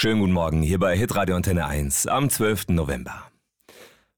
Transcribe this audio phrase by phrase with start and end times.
[0.00, 2.68] Schönen guten Morgen hier bei Hitradio Antenne 1 am 12.
[2.68, 3.30] November.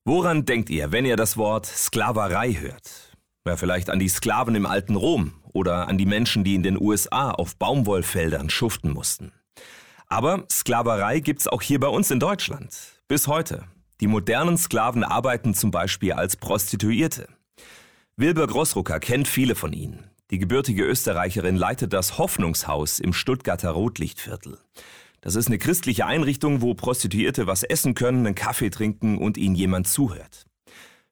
[0.05, 3.17] Woran denkt ihr, wenn ihr das Wort Sklaverei hört?
[3.45, 6.81] Ja, vielleicht an die Sklaven im alten Rom oder an die Menschen, die in den
[6.81, 9.33] USA auf Baumwollfeldern schuften mussten.
[10.07, 12.79] Aber Sklaverei gibt's auch hier bei uns in Deutschland.
[13.09, 13.65] Bis heute.
[14.01, 17.27] Die modernen Sklaven arbeiten zum Beispiel als Prostituierte.
[18.17, 20.13] Wilbur Grossrucker kennt viele von ihnen.
[20.31, 24.59] Die gebürtige Österreicherin leitet das Hoffnungshaus im Stuttgarter Rotlichtviertel.
[25.23, 29.55] Das ist eine christliche Einrichtung, wo Prostituierte was essen können, einen Kaffee trinken und ihnen
[29.55, 30.47] jemand zuhört.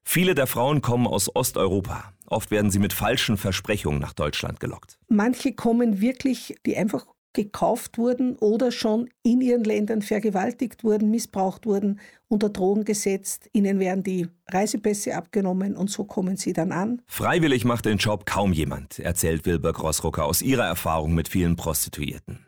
[0.03, 2.11] Viele der Frauen kommen aus Osteuropa.
[2.27, 4.99] Oft werden sie mit falschen Versprechungen nach Deutschland gelockt.
[5.07, 11.65] Manche kommen wirklich, die einfach gekauft wurden oder schon in ihren Ländern vergewaltigt wurden, missbraucht
[11.65, 13.49] wurden, unter Drogen gesetzt.
[13.53, 17.01] Ihnen werden die Reisepässe abgenommen und so kommen sie dann an.
[17.07, 22.45] Freiwillig macht den Job kaum jemand, erzählt Wilbur Grossrucker aus ihrer Erfahrung mit vielen Prostituierten.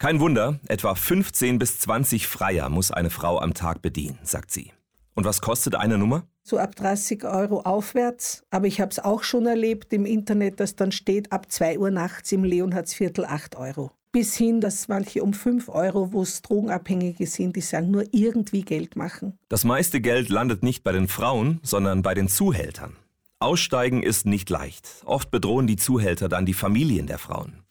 [0.00, 4.70] Kein Wunder, etwa 15 bis 20 Freier muss eine Frau am Tag bedienen, sagt sie.
[5.14, 6.22] Und was kostet eine Nummer?
[6.44, 8.44] So ab 30 Euro aufwärts.
[8.50, 11.90] Aber ich habe es auch schon erlebt im Internet, dass dann steht, ab 2 Uhr
[11.90, 13.90] nachts im Leonhardsviertel 8 Euro.
[14.12, 18.62] Bis hin, dass manche um 5 Euro, wo es Drogenabhängige sind, die sagen, nur irgendwie
[18.62, 19.36] Geld machen.
[19.48, 22.94] Das meiste Geld landet nicht bei den Frauen, sondern bei den Zuhältern.
[23.40, 24.88] Aussteigen ist nicht leicht.
[25.04, 27.64] Oft bedrohen die Zuhälter dann die Familien der Frauen.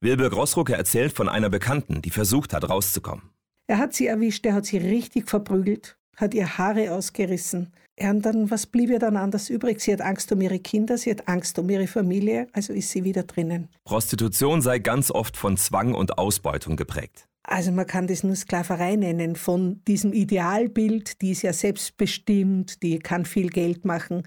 [0.00, 3.30] Wilbur Grossrucker erzählt von einer Bekannten, die versucht hat, rauszukommen.
[3.66, 7.72] Er hat sie erwischt, er hat sie richtig verprügelt, hat ihr Haare ausgerissen.
[8.00, 9.80] Und dann, was blieb ihr dann anders übrig?
[9.80, 13.02] Sie hat Angst um ihre Kinder, sie hat Angst um ihre Familie, also ist sie
[13.02, 13.70] wieder drinnen.
[13.84, 17.26] Prostitution sei ganz oft von Zwang und Ausbeutung geprägt.
[17.42, 23.00] Also man kann das nur Sklaverei nennen, von diesem Idealbild, die ist ja selbstbestimmt, die
[23.00, 24.22] kann viel Geld machen,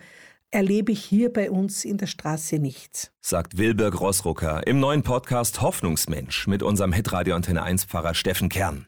[0.52, 3.11] erlebe ich hier bei uns in der Straße nichts.
[3.21, 8.88] Sagt Wilbur Grossrucker im neuen Podcast Hoffnungsmensch mit unserem Hitradio Antenne 1 Pfarrer Steffen Kern.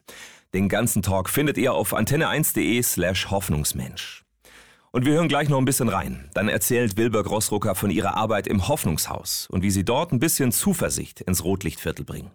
[0.53, 4.23] Den ganzen Talk findet ihr auf antenne1.de slash Hoffnungsmensch.
[4.91, 6.29] Und wir hören gleich noch ein bisschen rein.
[6.35, 10.51] Dann erzählt Wilbur Grossrucker von ihrer Arbeit im Hoffnungshaus und wie sie dort ein bisschen
[10.51, 12.29] Zuversicht ins Rotlichtviertel bringen.